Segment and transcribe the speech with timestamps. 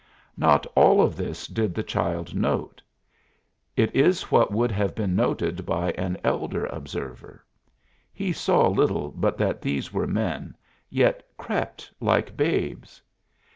[0.35, 2.81] Not all of this did the child note;
[3.77, 7.45] it is what would have been noted by an elder observer;
[8.11, 10.57] he saw little but that these were men,
[10.89, 12.99] yet crept like babes.